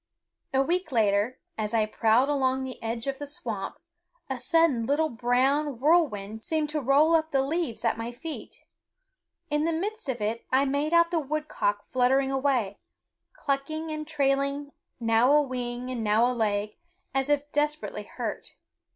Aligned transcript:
A 0.51 0.63
week 0.63 0.91
later, 0.91 1.37
as 1.59 1.75
I 1.75 1.85
prowled 1.85 2.27
along 2.27 2.63
the 2.63 2.81
edge 2.81 3.05
of 3.05 3.19
the 3.19 3.27
swamp, 3.27 3.75
a 4.31 4.39
sudden 4.39 4.87
little 4.87 5.09
brown 5.09 5.79
whirlwind 5.79 6.43
seemed 6.43 6.69
to 6.71 6.81
roll 6.81 7.13
up 7.13 7.29
the 7.29 7.43
leaves 7.43 7.85
at 7.85 7.99
my 7.99 8.11
feet. 8.11 8.65
In 9.51 9.63
the 9.63 9.71
midst 9.71 10.09
of 10.09 10.19
it 10.19 10.43
I 10.51 10.65
made 10.65 10.91
out 10.91 11.11
the 11.11 11.19
woodcock 11.19 11.85
fluttering 11.91 12.31
away, 12.31 12.79
clucking, 13.33 13.91
and 13.91 14.07
trailing 14.07 14.71
now 14.99 15.31
a 15.33 15.41
wing 15.43 15.91
and 15.91 16.03
now 16.03 16.25
a 16.25 16.33
leg, 16.33 16.77
as 17.13 17.29
if 17.29 17.51
desperately 17.51 18.01
hurt. 18.01 18.55